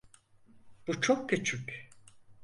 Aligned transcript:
Bu 0.87 1.01
çok 1.01 1.29
küçük. 1.29 1.89